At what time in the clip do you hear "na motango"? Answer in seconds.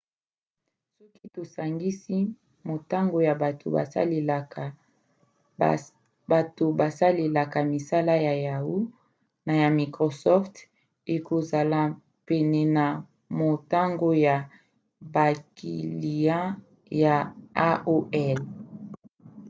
12.75-14.09